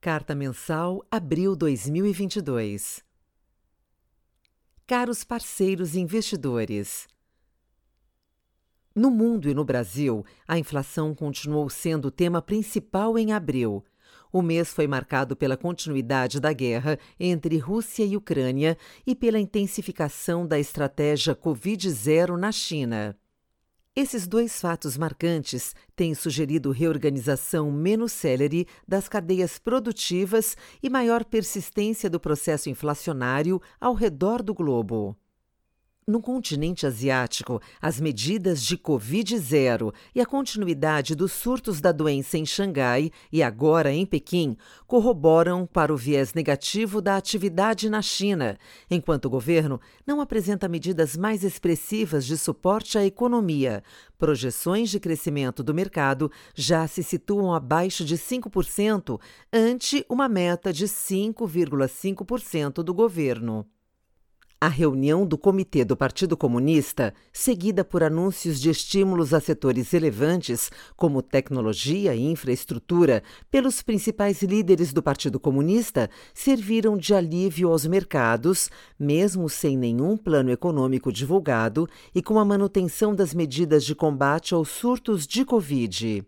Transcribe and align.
Carta 0.00 0.32
Mensal, 0.32 1.04
abril 1.10 1.56
2022. 1.56 3.02
Caros 4.86 5.24
parceiros 5.24 5.96
investidores, 5.96 7.08
no 8.94 9.10
mundo 9.10 9.50
e 9.50 9.54
no 9.54 9.64
Brasil, 9.64 10.24
a 10.46 10.56
inflação 10.56 11.16
continuou 11.16 11.68
sendo 11.68 12.06
o 12.06 12.10
tema 12.12 12.40
principal 12.40 13.18
em 13.18 13.32
abril. 13.32 13.84
O 14.32 14.40
mês 14.40 14.72
foi 14.72 14.86
marcado 14.86 15.34
pela 15.34 15.56
continuidade 15.56 16.38
da 16.38 16.52
guerra 16.52 16.96
entre 17.18 17.58
Rússia 17.58 18.04
e 18.04 18.16
Ucrânia 18.16 18.78
e 19.04 19.16
pela 19.16 19.40
intensificação 19.40 20.46
da 20.46 20.60
estratégia 20.60 21.34
Covid-0 21.34 22.36
na 22.36 22.52
China. 22.52 23.18
Esses 24.00 24.28
dois 24.28 24.60
fatos 24.60 24.96
marcantes 24.96 25.74
têm 25.96 26.14
sugerido 26.14 26.70
reorganização 26.70 27.72
menos 27.72 28.12
célere 28.12 28.64
das 28.86 29.08
cadeias 29.08 29.58
produtivas 29.58 30.56
e 30.80 30.88
maior 30.88 31.24
persistência 31.24 32.08
do 32.08 32.20
processo 32.20 32.70
inflacionário 32.70 33.60
ao 33.80 33.94
redor 33.94 34.40
do 34.40 34.54
globo. 34.54 35.16
No 36.08 36.22
continente 36.22 36.86
asiático, 36.86 37.60
as 37.82 38.00
medidas 38.00 38.62
de 38.62 38.78
Covid-0 38.78 39.92
e 40.14 40.22
a 40.22 40.24
continuidade 40.24 41.14
dos 41.14 41.32
surtos 41.32 41.82
da 41.82 41.92
doença 41.92 42.38
em 42.38 42.46
Xangai 42.46 43.10
e 43.30 43.42
agora 43.42 43.92
em 43.92 44.06
Pequim 44.06 44.56
corroboram 44.86 45.66
para 45.66 45.92
o 45.92 45.98
viés 45.98 46.32
negativo 46.32 47.02
da 47.02 47.18
atividade 47.18 47.90
na 47.90 48.00
China, 48.00 48.56
enquanto 48.90 49.26
o 49.26 49.30
governo 49.30 49.78
não 50.06 50.22
apresenta 50.22 50.66
medidas 50.66 51.14
mais 51.14 51.44
expressivas 51.44 52.24
de 52.24 52.38
suporte 52.38 52.96
à 52.96 53.04
economia. 53.04 53.82
Projeções 54.16 54.88
de 54.88 54.98
crescimento 54.98 55.62
do 55.62 55.74
mercado 55.74 56.32
já 56.54 56.86
se 56.86 57.02
situam 57.02 57.52
abaixo 57.52 58.02
de 58.02 58.16
5%, 58.16 59.20
ante 59.52 60.06
uma 60.08 60.26
meta 60.26 60.72
de 60.72 60.86
5,5% 60.86 62.82
do 62.82 62.94
governo. 62.94 63.66
A 64.60 64.66
reunião 64.66 65.24
do 65.24 65.38
Comitê 65.38 65.84
do 65.84 65.96
Partido 65.96 66.36
Comunista, 66.36 67.14
seguida 67.32 67.84
por 67.84 68.02
anúncios 68.02 68.60
de 68.60 68.70
estímulos 68.70 69.32
a 69.32 69.38
setores 69.38 69.88
relevantes, 69.92 70.68
como 70.96 71.22
tecnologia 71.22 72.12
e 72.12 72.28
infraestrutura, 72.28 73.22
pelos 73.52 73.82
principais 73.82 74.42
líderes 74.42 74.92
do 74.92 75.00
Partido 75.00 75.38
Comunista, 75.38 76.10
serviram 76.34 76.98
de 76.98 77.14
alívio 77.14 77.70
aos 77.70 77.86
mercados, 77.86 78.68
mesmo 78.98 79.48
sem 79.48 79.78
nenhum 79.78 80.16
plano 80.16 80.50
econômico 80.50 81.12
divulgado 81.12 81.88
e 82.12 82.20
com 82.20 82.36
a 82.36 82.44
manutenção 82.44 83.14
das 83.14 83.32
medidas 83.32 83.84
de 83.84 83.94
combate 83.94 84.54
aos 84.54 84.70
surtos 84.70 85.24
de 85.24 85.44
Covid. 85.44 86.26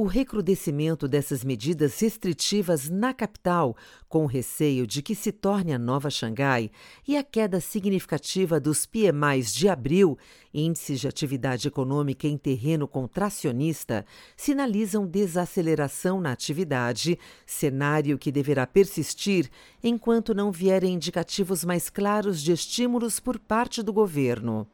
O 0.00 0.06
recrudescimento 0.06 1.06
dessas 1.06 1.44
medidas 1.44 2.00
restritivas 2.00 2.88
na 2.88 3.12
capital, 3.12 3.76
com 4.08 4.24
o 4.24 4.26
receio 4.26 4.86
de 4.86 5.02
que 5.02 5.14
se 5.14 5.30
torne 5.30 5.74
a 5.74 5.78
nova 5.78 6.08
Xangai, 6.08 6.70
e 7.06 7.18
a 7.18 7.22
queda 7.22 7.60
significativa 7.60 8.58
dos 8.58 8.86
PMIs 8.86 9.52
de 9.52 9.68
abril, 9.68 10.16
índices 10.54 11.00
de 11.00 11.06
atividade 11.06 11.68
econômica 11.68 12.26
em 12.26 12.38
terreno 12.38 12.88
contracionista, 12.88 14.06
sinalizam 14.38 15.06
desaceleração 15.06 16.18
na 16.18 16.32
atividade, 16.32 17.18
cenário 17.44 18.16
que 18.16 18.32
deverá 18.32 18.66
persistir 18.66 19.50
enquanto 19.84 20.32
não 20.32 20.50
vierem 20.50 20.94
indicativos 20.94 21.62
mais 21.62 21.90
claros 21.90 22.40
de 22.40 22.52
estímulos 22.52 23.20
por 23.20 23.38
parte 23.38 23.82
do 23.82 23.92
governo. 23.92 24.66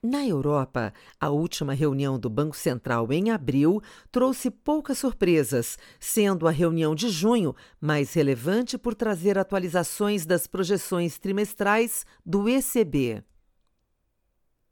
Na 0.00 0.24
Europa, 0.24 0.92
a 1.18 1.28
última 1.28 1.74
reunião 1.74 2.20
do 2.20 2.30
Banco 2.30 2.56
Central 2.56 3.12
em 3.12 3.32
abril 3.32 3.82
trouxe 4.12 4.48
poucas 4.48 4.98
surpresas, 4.98 5.76
sendo 5.98 6.46
a 6.46 6.52
reunião 6.52 6.94
de 6.94 7.08
junho 7.08 7.52
mais 7.80 8.14
relevante 8.14 8.78
por 8.78 8.94
trazer 8.94 9.36
atualizações 9.36 10.24
das 10.24 10.46
projeções 10.46 11.18
trimestrais 11.18 12.06
do 12.24 12.48
ECB. 12.48 13.24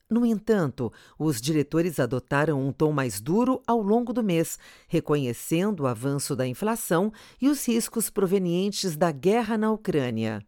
No 0.08 0.24
entanto, 0.24 0.92
os 1.18 1.40
diretores 1.40 1.98
adotaram 1.98 2.64
um 2.64 2.72
tom 2.72 2.92
mais 2.92 3.20
duro 3.20 3.60
ao 3.66 3.82
longo 3.82 4.12
do 4.12 4.22
mês, 4.22 4.56
reconhecendo 4.86 5.80
o 5.80 5.86
avanço 5.88 6.36
da 6.36 6.46
inflação 6.46 7.12
e 7.42 7.48
os 7.48 7.66
riscos 7.66 8.08
provenientes 8.08 8.96
da 8.96 9.10
guerra 9.10 9.58
na 9.58 9.72
Ucrânia. 9.72 10.46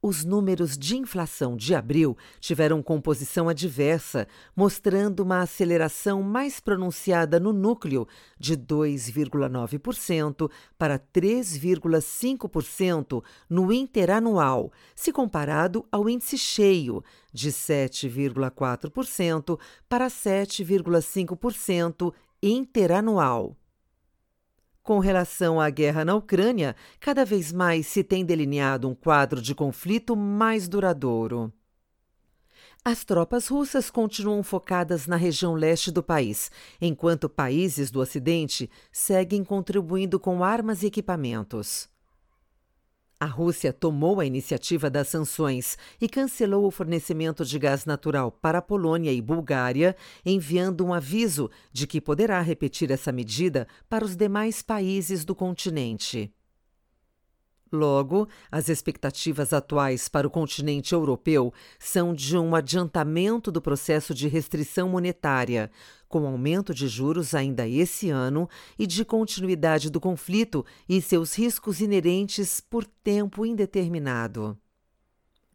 Os 0.00 0.24
números 0.24 0.78
de 0.78 0.96
inflação 0.96 1.56
de 1.56 1.74
abril 1.74 2.16
tiveram 2.38 2.80
composição 2.80 3.48
adversa, 3.48 4.28
mostrando 4.54 5.24
uma 5.24 5.40
aceleração 5.40 6.22
mais 6.22 6.60
pronunciada 6.60 7.40
no 7.40 7.52
núcleo, 7.52 8.06
de 8.38 8.56
2,9% 8.56 10.48
para 10.78 11.00
3,5% 11.00 13.24
no 13.50 13.72
interanual, 13.72 14.70
se 14.94 15.10
comparado 15.10 15.84
ao 15.90 16.08
índice 16.08 16.38
cheio, 16.38 17.02
de 17.32 17.50
7,4% 17.50 19.58
para 19.88 20.06
7,5% 20.06 22.14
interanual. 22.40 23.57
Com 24.88 25.00
relação 25.00 25.60
à 25.60 25.68
guerra 25.68 26.02
na 26.02 26.14
Ucrânia, 26.14 26.74
cada 26.98 27.22
vez 27.22 27.52
mais 27.52 27.86
se 27.86 28.02
tem 28.02 28.24
delineado 28.24 28.88
um 28.88 28.94
quadro 28.94 29.42
de 29.42 29.54
conflito 29.54 30.16
mais 30.16 30.66
duradouro. 30.66 31.52
As 32.82 33.04
tropas 33.04 33.48
russas 33.48 33.90
continuam 33.90 34.42
focadas 34.42 35.06
na 35.06 35.16
região 35.16 35.52
leste 35.52 35.90
do 35.90 36.02
país, 36.02 36.50
enquanto 36.80 37.28
países 37.28 37.90
do 37.90 38.00
Ocidente 38.00 38.70
seguem 38.90 39.44
contribuindo 39.44 40.18
com 40.18 40.42
armas 40.42 40.82
e 40.82 40.86
equipamentos. 40.86 41.86
A 43.20 43.26
Rússia 43.26 43.72
tomou 43.72 44.20
a 44.20 44.26
iniciativa 44.26 44.88
das 44.88 45.08
sanções 45.08 45.76
e 46.00 46.08
cancelou 46.08 46.64
o 46.64 46.70
fornecimento 46.70 47.44
de 47.44 47.58
gás 47.58 47.84
natural 47.84 48.30
para 48.30 48.58
a 48.58 48.62
Polônia 48.62 49.12
e 49.12 49.20
Bulgária, 49.20 49.96
enviando 50.24 50.86
um 50.86 50.94
aviso 50.94 51.50
de 51.72 51.84
que 51.88 52.00
poderá 52.00 52.40
repetir 52.40 52.92
essa 52.92 53.10
medida 53.10 53.66
para 53.88 54.04
os 54.04 54.14
demais 54.14 54.62
países 54.62 55.24
do 55.24 55.34
continente. 55.34 56.32
Logo, 57.70 58.26
as 58.50 58.68
expectativas 58.68 59.52
atuais 59.52 60.08
para 60.08 60.26
o 60.26 60.30
continente 60.30 60.94
europeu 60.94 61.52
são 61.78 62.14
de 62.14 62.36
um 62.36 62.54
adiantamento 62.54 63.52
do 63.52 63.60
processo 63.60 64.14
de 64.14 64.26
restrição 64.26 64.88
monetária, 64.88 65.70
com 66.08 66.26
aumento 66.26 66.72
de 66.72 66.88
juros 66.88 67.34
ainda 67.34 67.68
esse 67.68 68.08
ano 68.08 68.48
e 68.78 68.86
de 68.86 69.04
continuidade 69.04 69.90
do 69.90 70.00
conflito 70.00 70.64
e 70.88 71.02
seus 71.02 71.36
riscos 71.36 71.80
inerentes 71.80 72.60
por 72.60 72.84
tempo 72.84 73.44
indeterminado. 73.44 74.58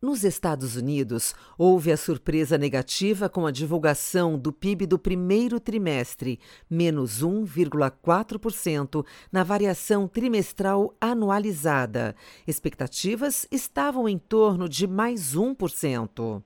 Nos 0.04 0.26
Estados 0.26 0.76
Unidos, 0.76 1.34
houve 1.58 1.90
a 1.90 1.96
surpresa 1.96 2.58
negativa 2.58 3.30
com 3.30 3.46
a 3.46 3.52
divulgação 3.52 4.38
do 4.38 4.52
PIB 4.52 4.86
do 4.86 5.00
primeiro 5.00 5.62
trimestre, 5.62 6.42
menos 6.70 7.24
1,4% 7.24 9.06
na 9.32 9.46
variação 9.46 10.06
trimestral 10.06 10.94
anualizada. 11.00 12.18
Expectativas 12.46 13.48
estavam 13.50 14.10
em 14.10 14.18
torno 14.18 14.68
de 14.68 14.86
mais 14.86 15.38
1% 15.38 16.44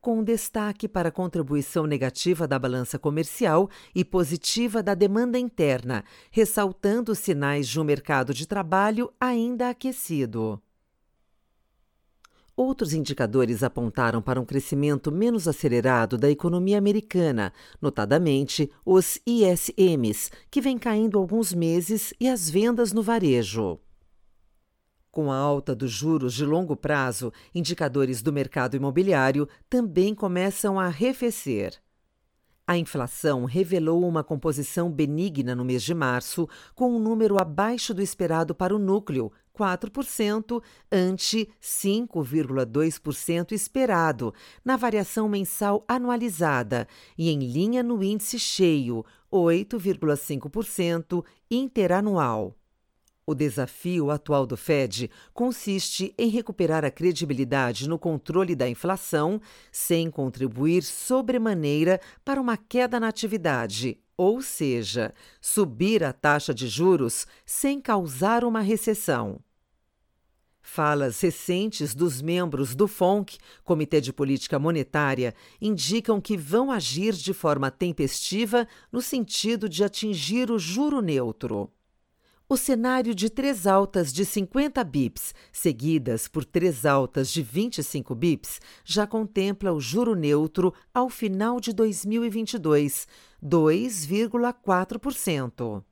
com 0.00 0.24
destaque 0.24 0.88
para 0.88 1.10
a 1.10 1.12
contribuição 1.12 1.84
negativa 1.84 2.48
da 2.48 2.58
balança 2.58 2.98
comercial 2.98 3.68
e 3.94 4.02
positiva 4.02 4.82
da 4.82 4.94
demanda 4.94 5.38
interna, 5.38 6.02
ressaltando 6.30 7.14
sinais 7.14 7.68
de 7.68 7.78
um 7.78 7.84
mercado 7.84 8.32
de 8.32 8.46
trabalho 8.46 9.12
ainda 9.20 9.68
aquecido. 9.68 10.62
Outros 12.60 12.92
indicadores 12.92 13.62
apontaram 13.62 14.20
para 14.20 14.40
um 14.40 14.44
crescimento 14.44 15.12
menos 15.12 15.46
acelerado 15.46 16.18
da 16.18 16.28
economia 16.28 16.76
americana, 16.76 17.52
notadamente 17.80 18.68
os 18.84 19.20
ISMs, 19.24 20.28
que 20.50 20.60
vem 20.60 20.76
caindo 20.76 21.20
alguns 21.20 21.54
meses, 21.54 22.12
e 22.18 22.28
as 22.28 22.50
vendas 22.50 22.92
no 22.92 23.00
varejo. 23.00 23.78
Com 25.08 25.30
a 25.30 25.36
alta 25.36 25.72
dos 25.72 25.92
juros 25.92 26.34
de 26.34 26.44
longo 26.44 26.74
prazo, 26.74 27.32
indicadores 27.54 28.22
do 28.22 28.32
mercado 28.32 28.74
imobiliário 28.74 29.48
também 29.70 30.12
começam 30.12 30.80
a 30.80 30.86
arrefecer. 30.86 31.80
A 32.66 32.76
inflação 32.76 33.44
revelou 33.44 34.06
uma 34.06 34.24
composição 34.24 34.90
benigna 34.90 35.54
no 35.54 35.64
mês 35.64 35.82
de 35.82 35.94
março, 35.94 36.48
com 36.74 36.90
um 36.94 36.98
número 36.98 37.40
abaixo 37.40 37.94
do 37.94 38.02
esperado 38.02 38.52
para 38.52 38.74
o 38.74 38.80
núcleo, 38.80 39.32
4%, 39.58 40.62
ante 40.92 41.48
5,2% 41.60 43.50
esperado, 43.50 44.32
na 44.64 44.76
variação 44.76 45.28
mensal 45.28 45.84
anualizada, 45.88 46.86
e 47.16 47.28
em 47.28 47.40
linha 47.40 47.82
no 47.82 48.02
índice 48.04 48.38
cheio, 48.38 49.04
8,5% 49.32 51.24
interanual. 51.50 52.54
O 53.26 53.34
desafio 53.34 54.10
atual 54.10 54.46
do 54.46 54.56
Fed 54.56 55.10
consiste 55.34 56.14
em 56.16 56.30
recuperar 56.30 56.82
a 56.82 56.90
credibilidade 56.90 57.86
no 57.86 57.98
controle 57.98 58.54
da 58.54 58.66
inflação, 58.66 59.38
sem 59.70 60.10
contribuir 60.10 60.82
sobremaneira 60.82 62.00
para 62.24 62.40
uma 62.40 62.56
queda 62.56 62.98
na 62.98 63.08
atividade, 63.08 64.00
ou 64.16 64.40
seja, 64.40 65.12
subir 65.40 66.02
a 66.02 66.12
taxa 66.12 66.54
de 66.54 66.66
juros 66.68 67.26
sem 67.44 67.80
causar 67.80 68.44
uma 68.44 68.62
recessão. 68.62 69.38
Falas 70.70 71.22
recentes 71.22 71.94
dos 71.94 72.20
membros 72.20 72.74
do 72.74 72.86
FONC, 72.86 73.38
Comitê 73.64 74.02
de 74.02 74.12
Política 74.12 74.58
Monetária, 74.58 75.34
indicam 75.60 76.20
que 76.20 76.36
vão 76.36 76.70
agir 76.70 77.14
de 77.14 77.32
forma 77.32 77.70
tempestiva 77.70 78.68
no 78.92 79.00
sentido 79.00 79.66
de 79.66 79.82
atingir 79.82 80.50
o 80.50 80.58
juro 80.58 81.00
neutro. 81.00 81.72
O 82.46 82.54
cenário 82.56 83.14
de 83.14 83.30
três 83.30 83.66
altas 83.66 84.12
de 84.12 84.26
50 84.26 84.84
bips, 84.84 85.34
seguidas 85.50 86.28
por 86.28 86.44
três 86.44 86.84
altas 86.84 87.32
de 87.32 87.40
25 87.42 88.14
bips, 88.14 88.60
já 88.84 89.06
contempla 89.06 89.72
o 89.72 89.80
juro 89.80 90.14
neutro 90.14 90.74
ao 90.92 91.08
final 91.08 91.60
de 91.60 91.72
2022, 91.72 93.08
2,4%. 93.42 95.82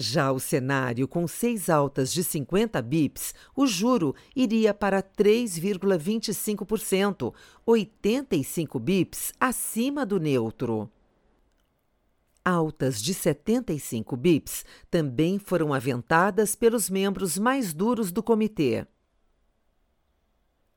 Já 0.00 0.30
o 0.30 0.38
cenário 0.38 1.08
com 1.08 1.26
seis 1.26 1.68
altas 1.68 2.12
de 2.12 2.22
50 2.22 2.80
bips, 2.80 3.34
o 3.56 3.66
juro 3.66 4.14
iria 4.36 4.72
para 4.72 5.02
3,25%, 5.02 7.34
85 7.66 8.78
bips 8.78 9.32
acima 9.40 10.06
do 10.06 10.20
neutro. 10.20 10.88
Altas 12.44 13.02
de 13.02 13.12
75 13.12 14.16
bips 14.16 14.64
também 14.88 15.36
foram 15.36 15.74
aventadas 15.74 16.54
pelos 16.54 16.88
membros 16.88 17.36
mais 17.36 17.74
duros 17.74 18.12
do 18.12 18.22
comitê. 18.22 18.86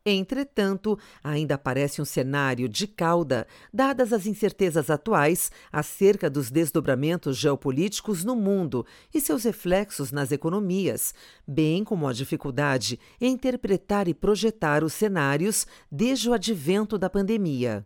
Entretanto, 0.04 0.98
ainda 1.24 1.60
parece 1.60 2.02
um 2.02 2.06
cenário 2.06 2.68
de 2.68 2.88
cauda, 2.88 3.46
dadas 3.72 4.12
as 4.12 4.26
incertezas 4.26 4.90
atuais 4.90 5.52
acerca 5.72 6.28
dos 6.28 6.50
desdobramentos 6.50 7.38
geopolíticos 7.38 8.24
no 8.24 8.36
mundo 8.36 8.84
e 9.14 9.22
seus 9.22 9.44
reflexos 9.44 10.12
nas 10.12 10.32
economias, 10.32 11.14
bem 11.48 11.84
como 11.84 12.08
a 12.08 12.14
dificuldade 12.14 13.00
em 13.20 13.34
interpretar 13.34 14.08
e 14.08 14.14
projetar 14.14 14.84
os 14.84 14.94
cenários 14.94 15.68
desde 15.92 16.30
o 16.30 16.34
advento 16.34 16.98
da 16.98 17.10
pandemia. 17.10 17.86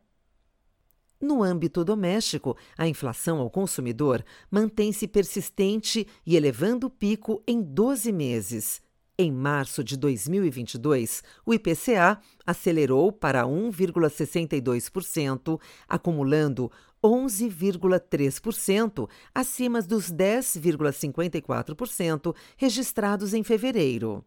No 1.20 1.44
âmbito 1.44 1.84
doméstico, 1.84 2.56
a 2.78 2.88
inflação 2.88 3.40
ao 3.40 3.50
consumidor 3.50 4.24
mantém-se 4.50 5.08
persistente 5.08 6.08
e 6.26 6.36
elevando 6.38 6.88
o 6.88 6.90
pico 6.90 7.44
em 7.46 7.62
12 7.62 8.12
meses. 8.14 8.85
Em 9.18 9.32
março 9.32 9.82
de 9.82 9.96
2022, 9.96 11.24
o 11.46 11.54
IPCA 11.54 12.20
acelerou 12.46 13.14
para 13.14 13.46
1,62%, 13.46 15.58
acumulando 15.88 16.70
11,3% 17.02 19.10
acima 19.34 19.82
dos 19.82 20.12
10,54% 20.12 22.36
registrados 22.58 23.34
em 23.34 23.42
fevereiro. 23.42 24.22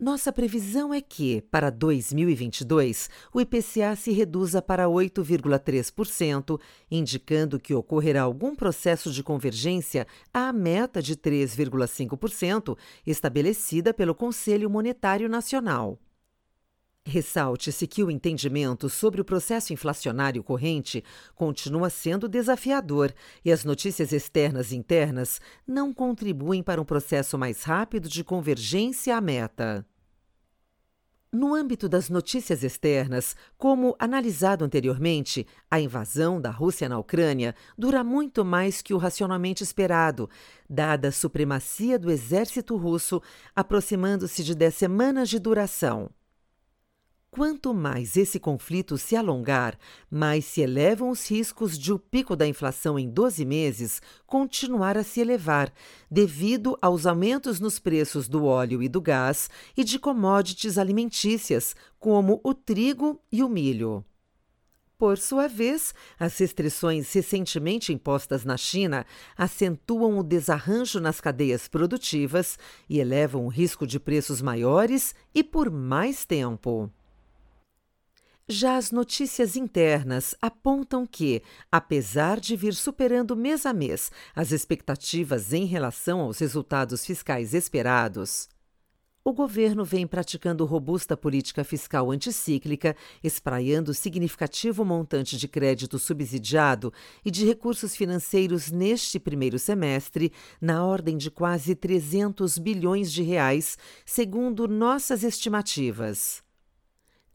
Nossa 0.00 0.32
previsão 0.32 0.94
é 0.94 1.00
que, 1.00 1.40
para 1.50 1.70
2022, 1.70 3.10
o 3.34 3.40
IPCA 3.40 3.96
se 3.96 4.12
reduza 4.12 4.62
para 4.62 4.86
8,3%, 4.86 6.60
indicando 6.88 7.58
que 7.58 7.74
ocorrerá 7.74 8.22
algum 8.22 8.54
processo 8.54 9.10
de 9.10 9.24
convergência 9.24 10.06
à 10.32 10.52
meta 10.52 11.02
de 11.02 11.16
3,5% 11.16 12.78
estabelecida 13.04 13.92
pelo 13.92 14.14
Conselho 14.14 14.70
Monetário 14.70 15.28
Nacional. 15.28 15.98
Ressalte-se 17.08 17.86
que 17.86 18.04
o 18.04 18.10
entendimento 18.10 18.90
sobre 18.90 19.18
o 19.18 19.24
processo 19.24 19.72
inflacionário 19.72 20.44
corrente 20.44 21.02
continua 21.34 21.88
sendo 21.88 22.28
desafiador 22.28 23.14
e 23.42 23.50
as 23.50 23.64
notícias 23.64 24.12
externas 24.12 24.72
e 24.72 24.76
internas 24.76 25.40
não 25.66 25.94
contribuem 25.94 26.62
para 26.62 26.78
um 26.78 26.84
processo 26.84 27.38
mais 27.38 27.62
rápido 27.62 28.10
de 28.10 28.22
convergência 28.22 29.16
à 29.16 29.22
meta. 29.22 29.86
No 31.32 31.54
âmbito 31.54 31.88
das 31.88 32.10
notícias 32.10 32.62
externas, 32.62 33.34
como 33.56 33.96
analisado 33.98 34.62
anteriormente, 34.62 35.46
a 35.70 35.80
invasão 35.80 36.38
da 36.38 36.50
Rússia 36.50 36.90
na 36.90 36.98
Ucrânia 36.98 37.54
dura 37.76 38.04
muito 38.04 38.44
mais 38.44 38.82
que 38.82 38.92
o 38.92 38.98
racionalmente 38.98 39.62
esperado, 39.62 40.28
dada 40.68 41.08
a 41.08 41.12
supremacia 41.12 41.98
do 41.98 42.10
exército 42.10 42.76
russo, 42.76 43.22
aproximando-se 43.56 44.44
de 44.44 44.54
10 44.54 44.74
semanas 44.74 45.30
de 45.30 45.38
duração. 45.38 46.10
Quanto 47.30 47.74
mais 47.74 48.16
esse 48.16 48.40
conflito 48.40 48.96
se 48.96 49.14
alongar, 49.14 49.78
mais 50.10 50.46
se 50.46 50.62
elevam 50.62 51.10
os 51.10 51.30
riscos 51.30 51.78
de 51.78 51.92
o 51.92 51.98
pico 51.98 52.34
da 52.34 52.46
inflação 52.46 52.98
em 52.98 53.08
12 53.08 53.44
meses 53.44 54.00
continuar 54.26 54.96
a 54.96 55.04
se 55.04 55.20
elevar, 55.20 55.70
devido 56.10 56.76
aos 56.80 57.04
aumentos 57.04 57.60
nos 57.60 57.78
preços 57.78 58.28
do 58.28 58.46
óleo 58.46 58.82
e 58.82 58.88
do 58.88 59.00
gás 59.00 59.50
e 59.76 59.84
de 59.84 59.98
commodities 59.98 60.78
alimentícias, 60.78 61.76
como 61.98 62.40
o 62.42 62.54
trigo 62.54 63.20
e 63.30 63.42
o 63.42 63.48
milho. 63.48 64.04
Por 64.96 65.16
sua 65.16 65.46
vez, 65.46 65.94
as 66.18 66.36
restrições 66.38 67.12
recentemente 67.12 67.92
impostas 67.92 68.44
na 68.44 68.56
China 68.56 69.06
acentuam 69.36 70.18
o 70.18 70.24
desarranjo 70.24 70.98
nas 70.98 71.20
cadeias 71.20 71.68
produtivas 71.68 72.58
e 72.88 72.98
elevam 72.98 73.44
o 73.44 73.48
risco 73.48 73.86
de 73.86 74.00
preços 74.00 74.42
maiores 74.42 75.14
e 75.32 75.44
por 75.44 75.70
mais 75.70 76.24
tempo. 76.24 76.90
Já 78.50 78.78
as 78.78 78.90
notícias 78.90 79.56
internas 79.56 80.34
apontam 80.40 81.06
que, 81.06 81.42
apesar 81.70 82.40
de 82.40 82.56
vir 82.56 82.72
superando 82.72 83.36
mês 83.36 83.66
a 83.66 83.74
mês 83.74 84.10
as 84.34 84.52
expectativas 84.52 85.52
em 85.52 85.66
relação 85.66 86.20
aos 86.20 86.38
resultados 86.38 87.04
fiscais 87.04 87.52
esperados, 87.52 88.48
o 89.22 89.34
governo 89.34 89.84
vem 89.84 90.06
praticando 90.06 90.64
robusta 90.64 91.14
política 91.14 91.62
fiscal 91.62 92.10
anticíclica, 92.10 92.96
espraiando 93.22 93.92
significativo 93.92 94.82
montante 94.82 95.36
de 95.36 95.46
crédito 95.46 95.98
subsidiado 95.98 96.90
e 97.22 97.30
de 97.30 97.44
recursos 97.44 97.94
financeiros 97.94 98.70
neste 98.70 99.20
primeiro 99.20 99.58
semestre, 99.58 100.32
na 100.58 100.82
ordem 100.82 101.18
de 101.18 101.30
quase 101.30 101.74
300 101.74 102.56
bilhões 102.56 103.12
de 103.12 103.22
reais, 103.22 103.76
segundo 104.06 104.66
nossas 104.66 105.22
estimativas. 105.22 106.47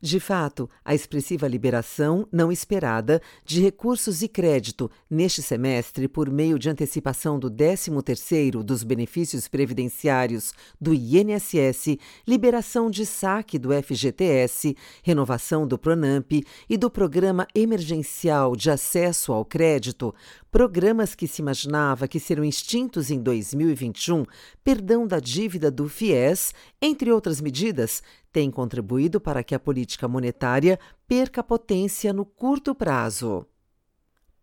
De 0.03 0.19
fato, 0.19 0.69
a 0.83 0.93
expressiva 0.93 1.47
liberação 1.47 2.27
não 2.29 2.51
esperada 2.51 3.21
de 3.45 3.61
recursos 3.61 4.21
e 4.21 4.27
crédito 4.27 4.91
neste 5.09 5.41
semestre 5.41 6.09
por 6.09 6.29
meio 6.29 6.59
de 6.59 6.69
antecipação 6.69 7.39
do 7.39 7.49
13º 7.49 8.61
dos 8.61 8.83
benefícios 8.83 9.47
previdenciários 9.47 10.53
do 10.79 10.93
INSS, 10.93 11.97
liberação 12.27 12.91
de 12.91 13.05
saque 13.05 13.57
do 13.57 13.69
FGTS, 13.71 14.75
renovação 15.01 15.65
do 15.65 15.77
Pronamp 15.77 16.33
e 16.69 16.75
do 16.75 16.89
Programa 16.89 17.47
Emergencial 17.55 18.57
de 18.57 18.69
Acesso 18.69 19.31
ao 19.31 19.45
Crédito, 19.45 20.13
programas 20.51 21.15
que 21.15 21.29
se 21.29 21.41
imaginava 21.41 22.09
que 22.09 22.19
seriam 22.19 22.43
extintos 22.43 23.09
em 23.09 23.19
2021, 23.19 24.25
perdão 24.65 25.07
da 25.07 25.21
dívida 25.21 25.71
do 25.71 25.87
FIES, 25.87 26.53
entre 26.81 27.09
outras 27.09 27.39
medidas, 27.39 28.03
tem 28.33 28.49
contribuído 28.49 29.21
para 29.21 29.43
que 29.43 29.53
a 29.53 29.59
política 29.59 30.07
monetária 30.07 30.79
perca 31.07 31.43
potência 31.43 32.11
no 32.11 32.25
curto 32.25 32.73
prazo. 32.73 33.45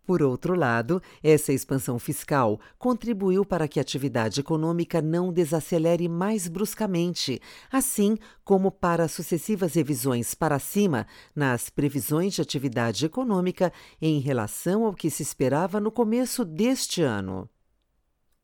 Por 0.07 0.23
outro 0.23 0.55
lado, 0.55 1.01
essa 1.23 1.53
expansão 1.53 1.99
fiscal 1.99 2.59
contribuiu 2.79 3.45
para 3.45 3.69
que 3.69 3.79
a 3.79 3.83
atividade 3.83 4.41
econômica 4.41 5.03
não 5.03 5.33
desacelere 5.33 6.09
mais 6.09 6.49
bruscamente, 6.49 7.41
assim 7.71 8.17
como 8.45 8.71
para 8.71 9.07
sucessivas 9.07 9.75
revisões 9.75 10.35
para 10.35 10.59
cima 10.59 11.07
nas 11.35 11.69
previsões 11.69 12.35
de 12.35 12.43
atividade 12.43 13.07
econômica 13.07 13.73
em 14.01 14.19
relação 14.21 14.85
ao 14.85 14.95
que 14.95 15.11
se 15.11 15.23
esperava 15.23 15.79
no 15.79 15.93
começo 15.93 16.45
deste 16.45 17.03
ano. 17.03 17.49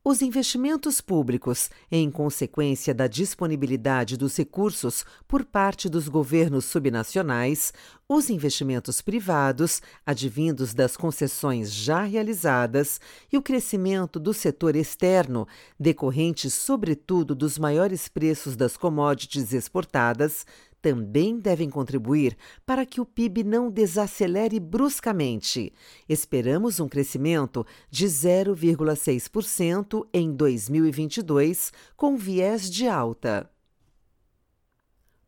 Os 0.09 0.23
investimentos 0.23 1.01
públicos, 1.01 1.69
em 1.91 2.09
consequência 2.13 2.95
da 2.95 3.09
disponibilidade 3.09 4.17
dos 4.17 4.37
recursos 4.37 5.05
por 5.27 5.45
parte 5.45 5.89
dos 5.89 6.07
governos 6.07 6.65
subnacionais, 6.67 7.73
os 8.09 8.31
investimentos 8.31 9.03
privados, 9.03 9.83
advindos 10.07 10.73
das 10.73 10.97
concessões 10.97 11.73
já 11.73 12.05
realizadas, 12.05 13.01
e 13.33 13.37
o 13.37 13.43
crescimento 13.43 14.21
do 14.21 14.33
setor 14.33 14.77
externo, 14.77 15.45
decorrente 15.77 16.49
sobretudo 16.51 17.35
dos 17.35 17.59
maiores 17.59 18.07
preços 18.07 18.55
das 18.55 18.77
commodities 18.77 19.53
exportadas, 19.53 20.47
também 20.87 21.37
devem 21.37 21.69
contribuir 21.69 22.37
para 22.64 22.87
que 22.87 23.00
o 23.00 23.05
PIB 23.05 23.43
não 23.43 23.69
desacelere 23.69 24.61
bruscamente. 24.61 25.73
Esperamos 26.09 26.78
um 26.78 26.88
crescimento 26.88 27.66
de 27.90 28.07
0,6% 28.07 30.07
em 30.14 30.33
2022, 30.33 31.73
com 31.97 32.16
viés 32.16 32.71
de 32.71 32.87
alta. 32.87 33.50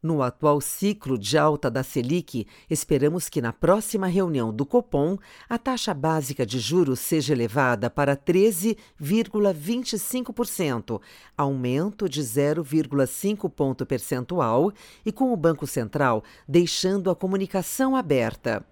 No 0.01 0.23
atual 0.23 0.61
ciclo 0.61 1.19
de 1.19 1.37
alta 1.37 1.69
da 1.69 1.83
Selic, 1.83 2.47
esperamos 2.71 3.29
que 3.29 3.43
na 3.43 3.53
próxima 3.53 4.07
reunião 4.07 4.55
do 4.55 4.65
Copom 4.65 5.19
a 5.49 5.59
taxa 5.59 5.93
básica 5.93 6.47
de 6.47 6.61
juros 6.61 7.01
seja 7.01 7.33
elevada 7.33 7.91
para 7.91 8.17
13,25%, 8.17 11.01
aumento 11.37 12.09
de 12.09 12.23
0,5 12.23 13.51
ponto 13.51 13.85
percentual, 13.85 14.73
e 15.05 15.11
com 15.11 15.33
o 15.33 15.37
Banco 15.37 15.67
Central 15.67 16.23
deixando 16.47 17.11
a 17.11 17.17
comunicação 17.17 17.97
aberta. 17.97 18.65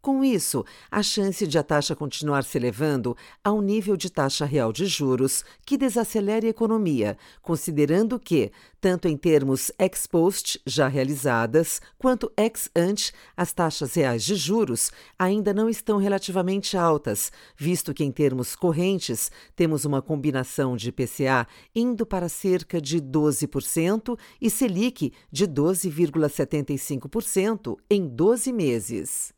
Com 0.00 0.22
isso, 0.22 0.64
a 0.88 1.02
chance 1.02 1.44
de 1.44 1.58
a 1.58 1.62
taxa 1.62 1.96
continuar 1.96 2.44
se 2.44 2.56
elevando 2.56 3.16
ao 3.42 3.60
nível 3.60 3.96
de 3.96 4.08
taxa 4.08 4.44
real 4.44 4.72
de 4.72 4.86
juros 4.86 5.44
que 5.66 5.76
desacelere 5.76 6.46
a 6.46 6.50
economia, 6.50 7.18
considerando 7.42 8.16
que, 8.16 8.52
tanto 8.80 9.08
em 9.08 9.16
termos 9.16 9.72
ex 9.76 10.06
post 10.06 10.60
já 10.64 10.86
realizadas, 10.86 11.80
quanto 11.98 12.30
ex 12.36 12.70
ante, 12.76 13.12
as 13.36 13.52
taxas 13.52 13.94
reais 13.94 14.22
de 14.22 14.36
juros 14.36 14.92
ainda 15.18 15.52
não 15.52 15.68
estão 15.68 15.98
relativamente 15.98 16.76
altas, 16.76 17.32
visto 17.56 17.92
que 17.92 18.04
em 18.04 18.12
termos 18.12 18.54
correntes 18.54 19.32
temos 19.56 19.84
uma 19.84 20.00
combinação 20.00 20.76
de 20.76 20.90
IPCA 20.90 21.44
indo 21.74 22.06
para 22.06 22.28
cerca 22.28 22.80
de 22.80 23.00
12% 23.00 24.16
e 24.40 24.48
Selic 24.48 25.12
de 25.30 25.48
12,75% 25.48 27.76
em 27.90 28.06
12 28.06 28.52
meses. 28.52 29.36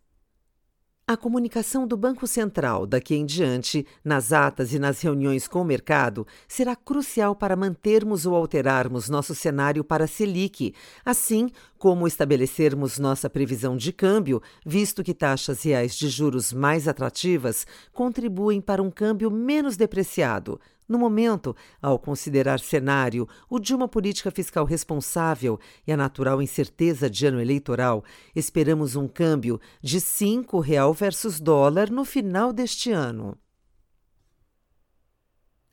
A 1.10 1.16
comunicação 1.16 1.88
do 1.88 1.96
Banco 1.96 2.24
Central 2.24 2.86
daqui 2.86 3.16
em 3.16 3.26
diante, 3.26 3.84
nas 4.04 4.32
atas 4.32 4.72
e 4.72 4.78
nas 4.78 5.00
reuniões 5.00 5.48
com 5.48 5.60
o 5.60 5.64
mercado, 5.64 6.24
será 6.46 6.76
crucial 6.76 7.34
para 7.34 7.56
mantermos 7.56 8.26
ou 8.26 8.36
alterarmos 8.36 9.08
nosso 9.08 9.34
cenário 9.34 9.82
para 9.82 10.04
a 10.04 10.06
Selic, 10.06 10.72
assim 11.04 11.50
como 11.76 12.06
estabelecermos 12.06 12.96
nossa 13.00 13.28
previsão 13.28 13.76
de 13.76 13.92
câmbio, 13.92 14.40
visto 14.64 15.02
que 15.02 15.12
taxas 15.12 15.64
reais 15.64 15.96
de 15.96 16.08
juros 16.08 16.52
mais 16.52 16.86
atrativas 16.86 17.66
contribuem 17.92 18.60
para 18.60 18.80
um 18.80 18.88
câmbio 18.88 19.32
menos 19.32 19.76
depreciado, 19.76 20.60
no 20.90 20.98
momento, 20.98 21.54
ao 21.80 22.00
considerar 22.00 22.58
cenário 22.58 23.28
o 23.48 23.60
de 23.60 23.72
uma 23.72 23.86
política 23.86 24.28
fiscal 24.28 24.64
responsável 24.64 25.58
e 25.86 25.92
a 25.92 25.96
natural 25.96 26.42
incerteza 26.42 27.08
de 27.08 27.24
ano 27.26 27.40
eleitoral, 27.40 28.04
esperamos 28.34 28.96
um 28.96 29.06
câmbio 29.06 29.60
de 29.80 30.00
cinco 30.00 30.58
real 30.58 30.92
versus 30.92 31.38
dólar 31.38 31.92
no 31.92 32.04
final 32.04 32.52
deste 32.52 32.90
ano. 32.90 33.38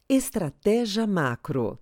Estratégia 0.07 1.07
macro 1.07 1.79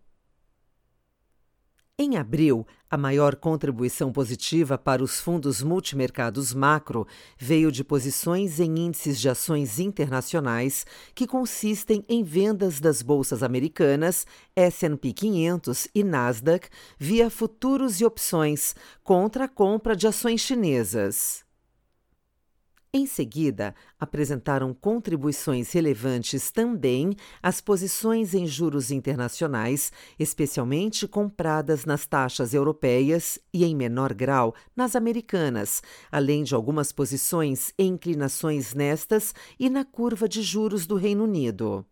em 1.98 2.18
abril, 2.18 2.68
a 2.92 2.98
maior 2.98 3.38
contribuição 3.38 4.12
positiva 4.12 4.78
para 4.78 5.02
os 5.02 5.22
fundos 5.22 5.64
multimercados 5.64 6.54
macro 6.54 7.08
veio 7.38 7.72
de 7.72 7.86
posições 7.86 8.60
em 8.60 8.80
índices 8.80 9.18
de 9.18 9.30
ações 9.30 9.80
internacionais 9.80 10.86
que 11.14 11.26
consistem 11.26 12.04
em 12.10 12.22
vendas 12.22 12.82
das 12.82 13.02
bolsas 13.02 13.42
americanas, 13.42 14.28
S&P 14.54 15.14
500 15.14 15.88
e 15.96 16.04
Nasdaq 16.04 16.68
via 17.00 17.30
futuros 17.30 18.02
e 18.02 18.06
opções 18.06 18.76
contra 19.02 19.46
a 19.46 19.50
compra 19.50 19.96
de 19.96 20.06
ações 20.06 20.42
chinesas. 20.42 21.45
Em 22.98 23.06
seguida, 23.06 23.76
apresentaram 24.00 24.74
contribuições 24.74 25.74
relevantes 25.74 26.50
também 26.50 27.14
as 27.44 27.60
posições 27.60 28.34
em 28.34 28.48
juros 28.48 28.90
internacionais, 28.90 29.92
especialmente 30.18 31.06
compradas 31.06 31.84
nas 31.84 32.06
taxas 32.06 32.54
europeias 32.54 33.38
e, 33.54 33.66
em 33.66 33.76
menor 33.76 34.14
grau, 34.14 34.56
nas 34.74 34.96
americanas, 34.96 35.84
além 36.10 36.42
de 36.46 36.56
algumas 36.56 36.94
posições 36.94 37.74
em 37.78 37.96
inclinações 37.96 38.74
nestas 38.74 39.36
e 39.60 39.70
na 39.70 39.84
curva 39.84 40.30
de 40.30 40.42
juros 40.42 40.88
do 40.88 40.96
Reino 40.96 41.26
Unido. 41.26 41.86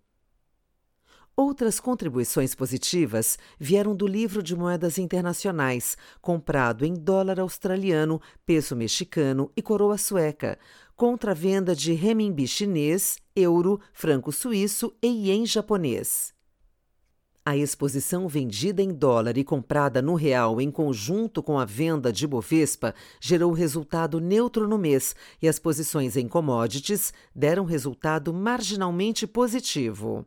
Outras 1.35 1.79
contribuições 1.79 2.53
positivas 2.53 3.39
vieram 3.59 3.95
do 3.95 4.05
livro 4.05 4.43
de 4.43 4.55
moedas 4.55 4.99
internacionais, 4.99 5.97
comprado 6.21 6.85
em 6.85 6.93
dólar 6.93 7.39
australiano, 7.39 8.21
peso 8.45 8.75
mexicano 8.75 9.51
e 9.57 9.61
coroa 9.61 9.97
sueca, 9.97 10.59
contra 10.95 11.31
a 11.31 11.33
venda 11.33 11.75
de 11.75 11.91
renminbi 11.93 12.47
chinês, 12.47 13.17
euro, 13.35 13.79
franco 13.93 14.31
suíço 14.31 14.93
e 15.01 15.07
ien 15.07 15.43
japonês. 15.43 16.31
A 17.43 17.57
exposição 17.57 18.27
vendida 18.27 18.83
em 18.83 18.93
dólar 18.93 19.35
e 19.35 19.43
comprada 19.43 20.03
no 20.03 20.13
real 20.13 20.61
em 20.61 20.69
conjunto 20.69 21.41
com 21.41 21.57
a 21.57 21.65
venda 21.65 22.13
de 22.13 22.27
Bovespa 22.27 22.93
gerou 23.19 23.51
resultado 23.51 24.21
neutro 24.21 24.67
no 24.67 24.77
mês 24.77 25.15
e 25.41 25.47
as 25.49 25.57
posições 25.57 26.15
em 26.15 26.27
commodities 26.27 27.11
deram 27.35 27.65
resultado 27.65 28.31
marginalmente 28.31 29.25
positivo. 29.25 30.25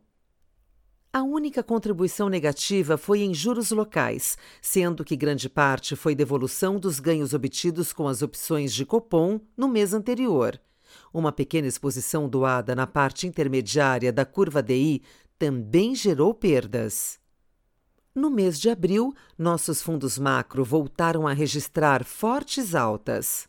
A 1.11 1.23
única 1.23 1.63
contribuição 1.63 2.29
negativa 2.29 2.97
foi 2.97 3.21
em 3.21 3.33
juros 3.33 3.71
locais, 3.71 4.37
sendo 4.61 5.03
que 5.05 5.15
grande 5.15 5.49
parte 5.49 5.95
foi 5.95 6.13
devolução 6.13 6.79
dos 6.79 6.99
ganhos 6.99 7.33
obtidos 7.33 7.93
com 7.93 8.07
as 8.07 8.21
opções 8.21 8.73
de 8.73 8.85
Copom 8.85 9.39
no 9.55 9.67
mês 9.67 9.93
anterior. 9.93 10.59
Uma 11.13 11.31
pequena 11.31 11.67
exposição 11.67 12.27
doada 12.27 12.75
na 12.75 12.85
parte 12.85 13.25
intermediária 13.25 14.11
da 14.11 14.25
curva 14.25 14.61
DI 14.61 15.01
também 15.39 15.95
gerou 15.95 16.33
perdas. 16.33 17.19
No 18.13 18.29
mês 18.29 18.59
de 18.59 18.69
abril, 18.69 19.13
nossos 19.37 19.81
fundos 19.81 20.17
macro 20.17 20.65
voltaram 20.65 21.27
a 21.27 21.33
registrar 21.33 22.03
fortes 22.03 22.75
altas. 22.75 23.47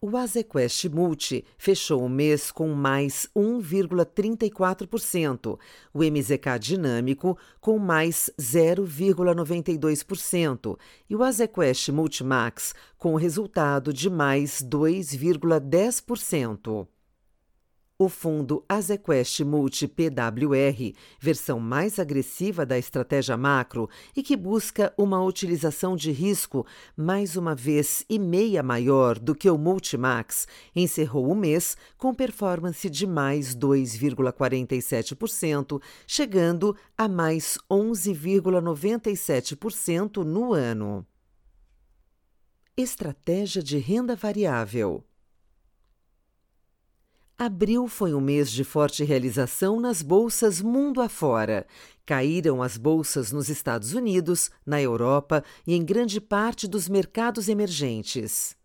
O 0.00 0.16
Azequest 0.16 0.84
Multi 0.84 1.44
fechou 1.56 2.04
o 2.04 2.08
mês 2.08 2.52
com 2.52 2.68
mais 2.68 3.28
1,34%, 3.34 5.58
o 5.92 5.98
MZK 5.98 6.56
Dinâmico 6.60 7.36
com 7.60 7.80
mais 7.80 8.30
0,92% 8.38 10.78
e 11.10 11.16
o 11.16 11.24
Azequest 11.24 11.88
Multimax 11.88 12.76
com 12.96 13.16
resultado 13.16 13.92
de 13.92 14.08
mais 14.08 14.62
2,10%. 14.62 16.86
O 18.00 18.08
fundo 18.08 18.64
Azequest 18.68 19.40
Multi 19.40 19.88
PWR, 19.88 20.94
versão 21.18 21.58
mais 21.58 21.98
agressiva 21.98 22.64
da 22.64 22.78
estratégia 22.78 23.36
macro 23.36 23.90
e 24.14 24.22
que 24.22 24.36
busca 24.36 24.94
uma 24.96 25.20
utilização 25.20 25.96
de 25.96 26.12
risco 26.12 26.64
mais 26.96 27.34
uma 27.34 27.56
vez 27.56 28.04
e 28.08 28.16
meia 28.16 28.62
maior 28.62 29.18
do 29.18 29.34
que 29.34 29.50
o 29.50 29.58
Multimax, 29.58 30.46
encerrou 30.76 31.28
o 31.28 31.34
mês 31.34 31.76
com 31.96 32.14
performance 32.14 32.88
de 32.88 33.04
mais 33.04 33.56
2,47%, 33.56 35.82
chegando 36.06 36.76
a 36.96 37.08
mais 37.08 37.58
11,97% 37.68 40.22
no 40.22 40.52
ano. 40.52 41.04
Estratégia 42.76 43.60
de 43.60 43.78
renda 43.78 44.14
variável. 44.14 45.02
Abril 47.40 47.86
foi 47.86 48.14
um 48.14 48.20
mês 48.20 48.50
de 48.50 48.64
forte 48.64 49.04
realização 49.04 49.78
nas 49.78 50.02
bolsas 50.02 50.60
mundo 50.60 51.00
afora. 51.00 51.68
Caíram 52.04 52.60
as 52.60 52.76
bolsas 52.76 53.30
nos 53.30 53.48
Estados 53.48 53.92
Unidos, 53.92 54.50
na 54.66 54.82
Europa 54.82 55.44
e 55.64 55.76
em 55.76 55.84
grande 55.84 56.20
parte 56.20 56.66
dos 56.66 56.88
mercados 56.88 57.48
emergentes. 57.48 58.57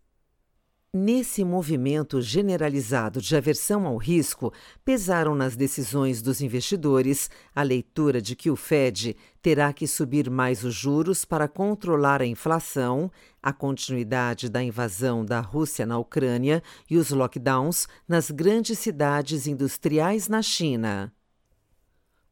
Nesse 0.96 1.42
movimento 1.42 2.22
generalizado 2.22 3.20
de 3.20 3.34
aversão 3.34 3.84
ao 3.84 3.96
risco, 3.96 4.52
pesaram 4.84 5.34
nas 5.34 5.56
decisões 5.56 6.22
dos 6.22 6.40
investidores 6.40 7.28
a 7.52 7.64
leitura 7.64 8.22
de 8.22 8.36
que 8.36 8.48
o 8.48 8.54
Fed 8.54 9.16
terá 9.42 9.72
que 9.72 9.88
subir 9.88 10.30
mais 10.30 10.62
os 10.62 10.72
juros 10.72 11.24
para 11.24 11.48
controlar 11.48 12.22
a 12.22 12.26
inflação, 12.26 13.10
a 13.42 13.52
continuidade 13.52 14.48
da 14.48 14.62
invasão 14.62 15.24
da 15.24 15.40
Rússia 15.40 15.84
na 15.84 15.98
Ucrânia 15.98 16.62
e 16.88 16.96
os 16.96 17.10
lockdowns 17.10 17.88
nas 18.06 18.30
grandes 18.30 18.78
cidades 18.78 19.48
industriais 19.48 20.28
na 20.28 20.42
China. 20.42 21.12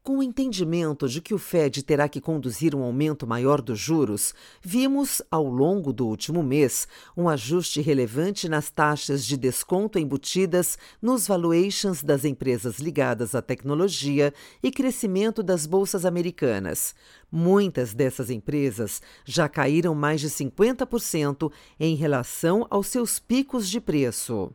Com 0.03 0.17
o 0.17 0.23
entendimento 0.23 1.07
de 1.07 1.21
que 1.21 1.33
o 1.33 1.37
Fed 1.37 1.81
terá 1.81 2.09
que 2.09 2.19
conduzir 2.19 2.75
um 2.75 2.83
aumento 2.83 3.25
maior 3.25 3.61
dos 3.61 3.79
juros, 3.79 4.35
vimos, 4.61 5.21
ao 5.31 5.47
longo 5.47 5.93
do 5.93 6.05
último 6.05 6.43
mês, 6.43 6.89
um 7.15 7.29
ajuste 7.29 7.79
relevante 7.79 8.49
nas 8.49 8.69
taxas 8.69 9.25
de 9.25 9.37
desconto 9.37 9.97
embutidas 9.97 10.77
nos 11.01 11.25
valuations 11.25 12.03
das 12.03 12.25
empresas 12.25 12.79
ligadas 12.79 13.33
à 13.33 13.41
tecnologia 13.41 14.33
e 14.61 14.71
crescimento 14.71 15.41
das 15.41 15.65
bolsas 15.65 16.03
americanas. 16.03 16.93
Muitas 17.31 17.93
dessas 17.93 18.29
empresas 18.29 19.01
já 19.23 19.47
caíram 19.47 19.95
mais 19.95 20.19
de 20.19 20.29
50% 20.29 21.49
em 21.79 21.95
relação 21.95 22.67
aos 22.69 22.87
seus 22.87 23.19
picos 23.19 23.69
de 23.69 23.79
preço. 23.79 24.53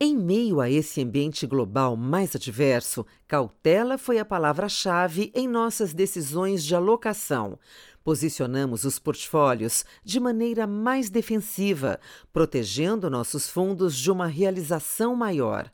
Em 0.00 0.16
meio 0.16 0.60
a 0.60 0.68
esse 0.68 1.00
ambiente 1.00 1.46
global 1.46 1.96
mais 1.96 2.34
adverso, 2.34 3.06
cautela 3.28 3.96
foi 3.96 4.18
a 4.18 4.24
palavra-chave 4.24 5.30
em 5.34 5.46
nossas 5.46 5.94
decisões 5.94 6.64
de 6.64 6.74
alocação. 6.74 7.58
Posicionamos 8.02 8.84
os 8.84 8.98
portfólios 8.98 9.84
de 10.04 10.18
maneira 10.18 10.66
mais 10.66 11.08
defensiva, 11.08 12.00
protegendo 12.32 13.08
nossos 13.08 13.48
fundos 13.48 13.96
de 13.96 14.10
uma 14.10 14.26
realização 14.26 15.14
maior. 15.14 15.72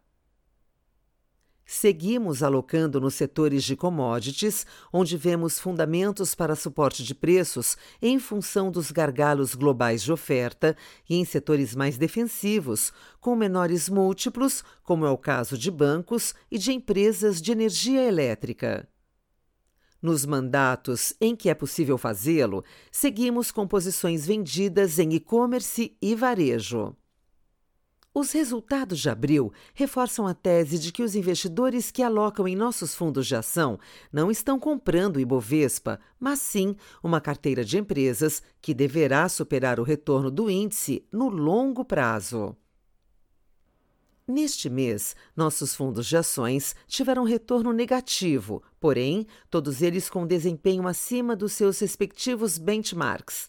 Seguimos 1.70 2.42
alocando 2.42 2.98
nos 2.98 3.12
setores 3.12 3.62
de 3.62 3.76
commodities, 3.76 4.64
onde 4.90 5.18
vemos 5.18 5.58
fundamentos 5.58 6.34
para 6.34 6.56
suporte 6.56 7.04
de 7.04 7.14
preços 7.14 7.76
em 8.00 8.18
função 8.18 8.70
dos 8.70 8.90
gargalos 8.90 9.54
globais 9.54 10.02
de 10.02 10.10
oferta, 10.10 10.74
e 11.06 11.16
em 11.16 11.26
setores 11.26 11.74
mais 11.74 11.98
defensivos, 11.98 12.90
com 13.20 13.36
menores 13.36 13.86
múltiplos, 13.90 14.64
como 14.82 15.04
é 15.04 15.10
o 15.10 15.18
caso 15.18 15.58
de 15.58 15.70
bancos 15.70 16.34
e 16.50 16.56
de 16.56 16.72
empresas 16.72 17.38
de 17.38 17.52
energia 17.52 18.02
elétrica. 18.02 18.88
Nos 20.00 20.24
mandatos 20.24 21.12
em 21.20 21.36
que 21.36 21.50
é 21.50 21.54
possível 21.54 21.98
fazê-lo, 21.98 22.64
seguimos 22.90 23.50
com 23.50 23.68
posições 23.68 24.26
vendidas 24.26 24.98
em 24.98 25.12
e-commerce 25.12 25.94
e 26.00 26.14
varejo. 26.14 26.96
Os 28.14 28.32
resultados 28.32 28.98
de 28.98 29.10
abril 29.10 29.52
reforçam 29.74 30.26
a 30.26 30.34
tese 30.34 30.78
de 30.78 30.90
que 30.90 31.02
os 31.02 31.14
investidores 31.14 31.90
que 31.90 32.02
alocam 32.02 32.48
em 32.48 32.56
nossos 32.56 32.94
fundos 32.94 33.26
de 33.26 33.36
ação 33.36 33.78
não 34.12 34.30
estão 34.30 34.58
comprando 34.58 35.16
o 35.16 35.20
Ibovespa, 35.20 36.00
mas 36.18 36.40
sim 36.40 36.74
uma 37.02 37.20
carteira 37.20 37.64
de 37.64 37.78
empresas 37.78 38.42
que 38.60 38.74
deverá 38.74 39.28
superar 39.28 39.78
o 39.78 39.84
retorno 39.84 40.30
do 40.30 40.50
índice 40.50 41.06
no 41.12 41.28
longo 41.28 41.84
prazo. 41.84 42.56
Neste 44.26 44.68
mês, 44.68 45.16
nossos 45.34 45.74
fundos 45.74 46.06
de 46.06 46.16
ações 46.16 46.76
tiveram 46.86 47.24
retorno 47.24 47.72
negativo, 47.72 48.62
porém, 48.78 49.26
todos 49.48 49.80
eles 49.80 50.10
com 50.10 50.26
desempenho 50.26 50.86
acima 50.86 51.34
dos 51.34 51.52
seus 51.52 51.78
respectivos 51.78 52.58
benchmarks. 52.58 53.48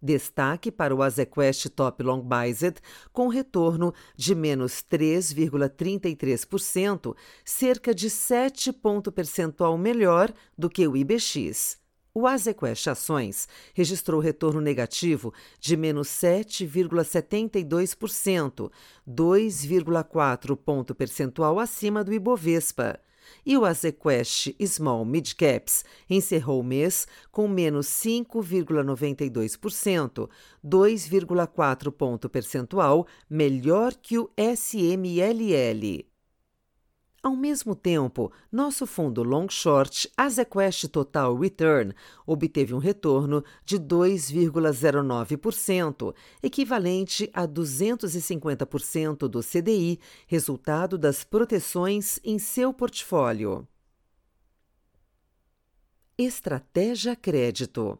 Destaque 0.00 0.70
para 0.70 0.94
o 0.94 1.02
Azequest 1.02 1.66
Top 1.70 2.00
Long 2.02 2.22
Bized, 2.22 2.76
com 3.12 3.26
retorno 3.28 3.92
de 4.16 4.32
menos 4.34 4.82
3,33%, 4.82 7.16
cerca 7.44 7.94
de 7.94 8.08
7 8.08 8.72
ponto 8.72 9.10
percentual 9.10 9.76
melhor 9.76 10.32
do 10.56 10.70
que 10.70 10.86
o 10.86 10.96
IBX. 10.96 11.76
O 12.14 12.26
Azequest 12.26 12.88
Ações 12.88 13.46
registrou 13.74 14.20
retorno 14.20 14.60
negativo 14.60 15.32
de 15.60 15.76
menos 15.76 16.08
7,72%, 16.08 18.70
2,4 19.08 20.56
ponto 20.56 20.94
percentual 20.94 21.58
acima 21.58 22.02
do 22.02 22.12
Ibovespa 22.12 22.98
e 23.44 23.56
o 23.56 23.64
Azequest 23.64 24.54
Small 24.64 25.04
Mid 25.04 25.34
Caps 25.34 25.84
encerrou 26.08 26.60
o 26.60 26.64
mês 26.64 27.08
com 27.30 27.48
menos 27.48 27.86
5,92%, 27.86 30.28
2,4 30.64 31.92
ponto 31.92 32.28
percentual 32.28 33.06
melhor 33.28 33.94
que 33.94 34.18
o 34.18 34.30
SMLL. 34.36 36.17
Ao 37.28 37.36
mesmo 37.36 37.74
tempo, 37.74 38.32
nosso 38.50 38.86
fundo 38.86 39.22
long 39.22 39.50
short 39.50 40.10
Azequest 40.16 40.88
Total 40.88 41.36
Return 41.36 41.92
obteve 42.26 42.72
um 42.72 42.78
retorno 42.78 43.44
de 43.66 43.78
2,09%, 43.78 46.14
equivalente 46.42 47.28
a 47.34 47.46
250% 47.46 49.28
do 49.28 49.42
CDI, 49.42 50.00
resultado 50.26 50.96
das 50.96 51.22
proteções 51.22 52.18
em 52.24 52.38
seu 52.38 52.72
portfólio. 52.72 53.68
Estratégia 56.16 57.14
Crédito 57.14 57.98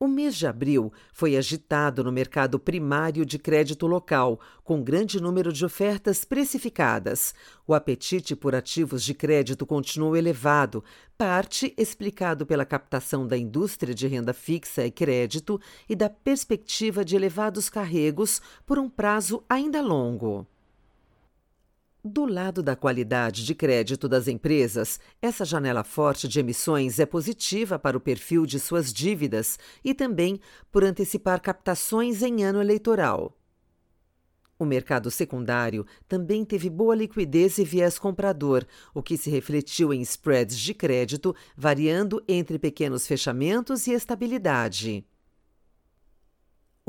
o 0.00 0.06
mês 0.06 0.36
de 0.36 0.46
abril 0.46 0.92
foi 1.12 1.36
agitado 1.36 2.04
no 2.04 2.12
mercado 2.12 2.58
primário 2.58 3.26
de 3.26 3.38
crédito 3.38 3.86
local, 3.86 4.40
com 4.62 4.82
grande 4.82 5.20
número 5.20 5.52
de 5.52 5.64
ofertas 5.64 6.24
precificadas. 6.24 7.34
O 7.66 7.74
apetite 7.74 8.36
por 8.36 8.54
ativos 8.54 9.02
de 9.02 9.12
crédito 9.12 9.66
continuou 9.66 10.16
elevado, 10.16 10.84
parte 11.16 11.74
explicado 11.76 12.46
pela 12.46 12.64
captação 12.64 13.26
da 13.26 13.36
indústria 13.36 13.94
de 13.94 14.06
renda 14.06 14.32
fixa 14.32 14.86
e 14.86 14.90
crédito 14.90 15.60
e 15.88 15.96
da 15.96 16.08
perspectiva 16.08 17.04
de 17.04 17.16
elevados 17.16 17.68
carregos 17.68 18.40
por 18.64 18.78
um 18.78 18.88
prazo 18.88 19.42
ainda 19.48 19.80
longo. 19.80 20.46
Do 22.04 22.24
lado 22.26 22.62
da 22.62 22.76
qualidade 22.76 23.44
de 23.44 23.54
crédito 23.56 24.08
das 24.08 24.28
empresas, 24.28 25.00
essa 25.20 25.44
janela 25.44 25.82
forte 25.82 26.28
de 26.28 26.38
emissões 26.38 27.00
é 27.00 27.04
positiva 27.04 27.76
para 27.76 27.96
o 27.96 28.00
perfil 28.00 28.46
de 28.46 28.60
suas 28.60 28.92
dívidas 28.92 29.58
e 29.84 29.92
também 29.92 30.40
por 30.70 30.84
antecipar 30.84 31.40
captações 31.40 32.22
em 32.22 32.44
ano 32.44 32.60
eleitoral. 32.60 33.36
O 34.56 34.64
mercado 34.64 35.10
secundário 35.10 35.84
também 36.08 36.44
teve 36.44 36.70
boa 36.70 36.94
liquidez 36.94 37.58
e 37.58 37.64
viés 37.64 37.98
comprador, 37.98 38.64
o 38.94 39.02
que 39.02 39.16
se 39.16 39.28
refletiu 39.28 39.92
em 39.92 40.00
spreads 40.00 40.58
de 40.58 40.74
crédito 40.74 41.34
variando 41.56 42.22
entre 42.28 42.60
pequenos 42.60 43.08
fechamentos 43.08 43.88
e 43.88 43.92
estabilidade. 43.92 45.04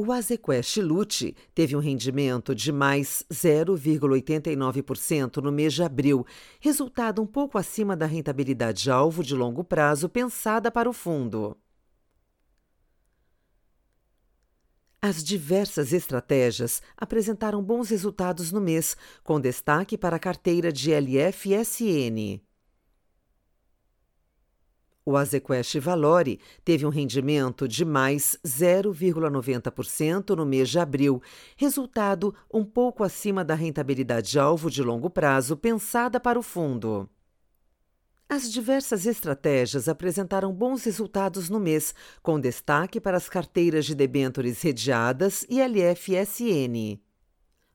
O 0.01 0.13
Azequest 0.13 0.77
Lute 0.77 1.35
teve 1.53 1.75
um 1.75 1.79
rendimento 1.79 2.55
de 2.55 2.71
mais 2.71 3.25
0,89% 3.29 5.43
no 5.43 5.51
mês 5.51 5.73
de 5.73 5.83
abril, 5.83 6.25
resultado 6.61 7.21
um 7.21 7.25
pouco 7.25 7.57
acima 7.57 7.97
da 7.97 8.05
rentabilidade 8.05 8.89
alvo 8.89 9.21
de 9.21 9.35
longo 9.35 9.61
prazo 9.61 10.07
pensada 10.07 10.71
para 10.71 10.89
o 10.89 10.93
fundo. 10.93 11.57
As 15.01 15.21
diversas 15.21 15.91
estratégias 15.91 16.81
apresentaram 16.95 17.61
bons 17.61 17.89
resultados 17.89 18.53
no 18.53 18.61
mês, 18.61 18.95
com 19.21 19.37
destaque 19.37 19.97
para 19.97 20.15
a 20.15 20.19
carteira 20.19 20.71
de 20.71 20.93
LFSN. 20.93 22.39
O 25.09 25.17
Azequest 25.17 25.79
Valore 25.79 26.39
teve 26.63 26.85
um 26.85 26.89
rendimento 26.89 27.67
de 27.67 27.83
mais 27.83 28.37
0,90% 28.45 30.35
no 30.35 30.45
mês 30.45 30.69
de 30.69 30.77
abril, 30.77 31.19
resultado 31.57 32.31
um 32.53 32.63
pouco 32.63 33.03
acima 33.03 33.43
da 33.43 33.55
rentabilidade 33.55 34.37
alvo 34.37 34.69
de 34.69 34.83
longo 34.83 35.09
prazo 35.09 35.57
pensada 35.57 36.19
para 36.19 36.37
o 36.37 36.43
fundo. 36.43 37.09
As 38.29 38.51
diversas 38.51 39.07
estratégias 39.07 39.89
apresentaram 39.89 40.53
bons 40.53 40.83
resultados 40.83 41.49
no 41.49 41.59
mês, 41.59 41.95
com 42.21 42.39
destaque 42.39 43.01
para 43.01 43.17
as 43.17 43.27
carteiras 43.27 43.87
de 43.87 43.95
debêntures 43.95 44.61
redeadas 44.61 45.43
e 45.49 45.59
LFSN. 45.59 47.08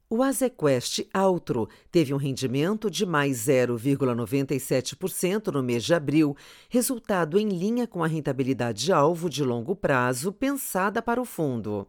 O 0.08 0.22
Azequest 0.22 1.00
Altro 1.12 1.68
teve 1.90 2.12
um 2.12 2.18
rendimento 2.18 2.90
de 2.90 3.06
mais 3.06 3.46
0,97% 3.46 5.52
no 5.52 5.62
mês 5.62 5.82
de 5.82 5.94
abril, 5.94 6.36
resultado 6.68 7.38
em 7.38 7.48
linha 7.48 7.86
com 7.86 8.04
a 8.04 8.06
rentabilidade 8.06 8.92
alvo 8.92 9.30
de 9.30 9.42
longo 9.42 9.74
prazo 9.74 10.30
pensada 10.30 11.00
para 11.00 11.18
o 11.20 11.24
fundo. 11.24 11.88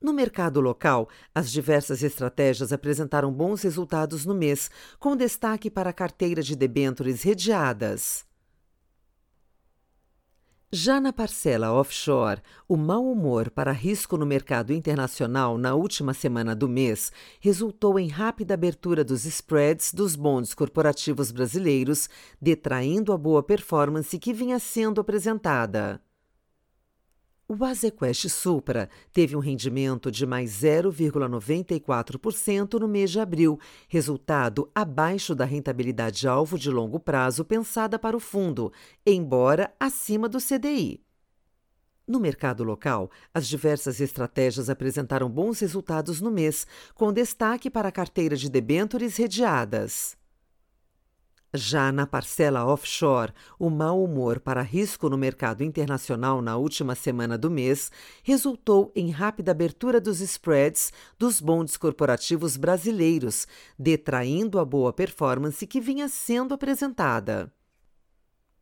No 0.00 0.14
mercado 0.14 0.62
local, 0.62 1.10
as 1.34 1.52
diversas 1.52 2.02
estratégias 2.02 2.72
apresentaram 2.72 3.30
bons 3.30 3.60
resultados 3.60 4.24
no 4.24 4.34
mês, 4.34 4.70
com 4.98 5.14
destaque 5.14 5.70
para 5.70 5.90
a 5.90 5.92
carteira 5.92 6.42
de 6.42 6.56
debêntures 6.56 7.22
redeadas. 7.22 8.24
Já 10.72 11.00
na 11.00 11.12
parcela 11.12 11.72
offshore, 11.72 12.40
o 12.68 12.76
mau 12.76 13.04
humor 13.10 13.50
para 13.50 13.72
risco 13.72 14.16
no 14.16 14.24
mercado 14.24 14.72
internacional 14.72 15.58
na 15.58 15.74
última 15.74 16.14
semana 16.14 16.54
do 16.54 16.68
mês 16.68 17.10
resultou 17.40 17.98
em 17.98 18.06
rápida 18.06 18.54
abertura 18.54 19.02
dos 19.02 19.24
spreads 19.24 19.92
dos 19.92 20.14
bonds 20.14 20.54
corporativos 20.54 21.32
brasileiros, 21.32 22.08
detraindo 22.40 23.12
a 23.12 23.18
boa 23.18 23.42
performance 23.42 24.16
que 24.16 24.32
vinha 24.32 24.60
sendo 24.60 25.00
apresentada. 25.00 26.00
O 27.52 27.64
Azequest 27.64 28.28
Supra 28.28 28.88
teve 29.12 29.34
um 29.34 29.40
rendimento 29.40 30.08
de 30.08 30.24
mais 30.24 30.52
0,94% 30.62 32.78
no 32.78 32.86
mês 32.86 33.10
de 33.10 33.18
abril, 33.18 33.58
resultado 33.88 34.70
abaixo 34.72 35.34
da 35.34 35.44
rentabilidade 35.44 36.28
alvo 36.28 36.56
de 36.56 36.70
longo 36.70 37.00
prazo 37.00 37.44
pensada 37.44 37.98
para 37.98 38.16
o 38.16 38.20
fundo, 38.20 38.72
embora 39.04 39.74
acima 39.80 40.28
do 40.28 40.38
CDI. 40.38 41.02
No 42.06 42.20
mercado 42.20 42.62
local, 42.62 43.10
as 43.34 43.48
diversas 43.48 44.00
estratégias 44.00 44.70
apresentaram 44.70 45.28
bons 45.28 45.58
resultados 45.58 46.20
no 46.20 46.30
mês, 46.30 46.68
com 46.94 47.12
destaque 47.12 47.68
para 47.68 47.88
a 47.88 47.92
carteira 47.92 48.36
de 48.36 48.48
debêntures 48.48 49.16
redeadas. 49.16 50.19
Já 51.52 51.90
na 51.90 52.06
parcela 52.06 52.64
offshore, 52.64 53.32
o 53.58 53.68
mau 53.68 54.04
humor 54.04 54.38
para 54.38 54.62
risco 54.62 55.08
no 55.08 55.18
mercado 55.18 55.64
internacional 55.64 56.40
na 56.40 56.56
última 56.56 56.94
semana 56.94 57.36
do 57.36 57.50
mês 57.50 57.90
resultou 58.22 58.92
em 58.94 59.10
rápida 59.10 59.50
abertura 59.50 60.00
dos 60.00 60.20
spreads 60.20 60.92
dos 61.18 61.40
bondes 61.40 61.76
corporativos 61.76 62.56
brasileiros, 62.56 63.48
detraindo 63.76 64.60
a 64.60 64.64
boa 64.64 64.92
performance 64.92 65.66
que 65.66 65.80
vinha 65.80 66.08
sendo 66.08 66.54
apresentada. 66.54 67.52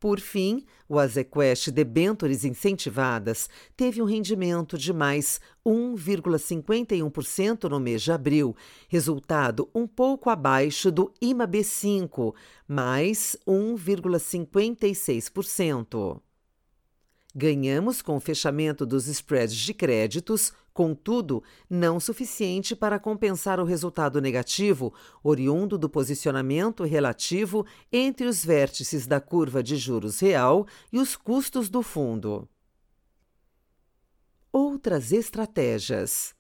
Por 0.01 0.19
fim, 0.21 0.65
o 0.89 0.97
Azequest 0.97 1.71
Debentures 1.71 2.45
Incentivadas 2.45 3.51
teve 3.77 4.01
um 4.01 4.05
rendimento 4.05 4.79
de 4.79 4.93
mais 4.93 5.41
1,51% 5.67 7.69
no 7.69 7.81
mês 7.81 8.03
de 8.03 8.13
abril, 8.13 8.55
resultado 8.89 9.69
um 9.75 9.89
pouco 9.89 10.31
abaixo 10.31 10.93
do 10.93 11.13
IMAB5, 11.21 12.33
mais 12.69 13.37
1,56%. 13.47 16.21
Ganhamos 17.35 18.01
com 18.01 18.17
o 18.17 18.21
fechamento 18.21 18.87
dos 18.87 19.09
spreads 19.09 19.57
de 19.57 19.75
créditos, 19.75 20.53
contudo, 20.79 21.43
não 21.69 21.99
suficiente 21.99 22.77
para 22.77 23.01
compensar 23.01 23.59
o 23.59 23.65
resultado 23.65 24.21
negativo 24.21 24.95
oriundo 25.25 25.77
do 25.77 25.91
posicionamento 25.91 26.85
relativo 26.85 27.67
entre 27.91 28.29
os 28.29 28.45
vértices 28.45 29.05
da 29.05 29.21
curva 29.21 29.61
de 29.61 29.77
juros 29.77 30.21
real 30.21 30.69
e 30.93 31.01
os 31.01 31.17
custos 31.17 31.69
do 31.69 31.83
fundo. 31.83 32.49
Outras 34.53 35.11
estratégias. 35.11 36.33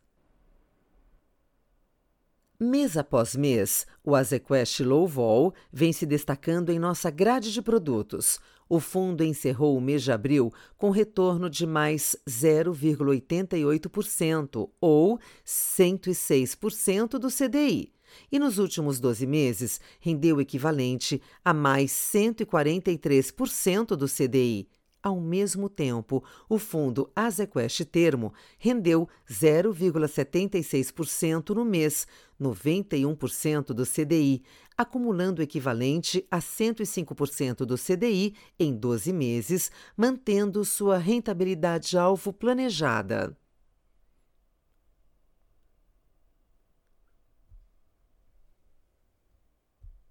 Mês 2.61 2.96
após 2.96 3.35
mês, 3.35 3.88
o 4.05 4.14
Azequest 4.14 4.81
Low 4.81 5.09
Vol 5.09 5.53
vem 5.72 5.92
se 5.92 6.07
destacando 6.07 6.70
em 6.70 6.79
nossa 6.79 7.11
grade 7.11 7.53
de 7.53 7.61
produtos. 7.61 8.38
O 8.68 8.81
fundo 8.81 9.22
encerrou 9.24 9.74
o 9.76 9.81
mês 9.81 10.02
de 10.02 10.11
abril 10.12 10.52
com 10.76 10.90
retorno 10.90 11.48
de 11.48 11.66
mais 11.66 12.14
0,88% 12.28 14.68
ou 14.81 15.20
106% 15.46 17.18
do 17.18 17.28
CDI. 17.28 17.92
E 18.31 18.38
nos 18.38 18.59
últimos 18.59 19.00
12 19.00 19.26
meses 19.26 19.81
rendeu 20.00 20.37
o 20.37 20.40
equivalente 20.40 21.20
a 21.44 21.52
mais 21.54 21.90
143% 21.92 23.96
do 23.96 24.07
CDI. 24.07 24.68
Ao 25.02 25.20
mesmo 25.20 25.68
tempo, 25.68 26.22
o 26.48 26.56
fundo 26.58 27.11
Azequest 27.14 27.84
Termo 27.84 28.32
rendeu 28.58 29.06
0,76% 29.30 31.54
no 31.54 31.64
mês, 31.64 32.08
91% 32.40 33.66
do 33.66 33.87
CDI, 33.87 34.42
acumulando 34.76 35.40
o 35.40 35.44
equivalente 35.44 36.26
a 36.30 36.38
105% 36.38 37.64
do 37.64 37.76
CDI 37.76 38.34
em 38.58 38.76
12 38.76 39.12
meses, 39.12 39.70
mantendo 39.96 40.64
sua 40.64 40.98
rentabilidade 40.98 41.96
alvo 41.96 42.32
planejada. 42.32 43.37